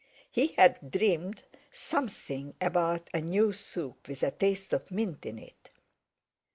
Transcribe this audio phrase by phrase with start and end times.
[0.31, 5.69] He had dreamed something about a new soup, with a taste of mint in it.